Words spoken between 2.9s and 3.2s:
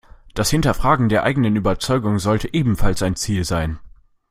ein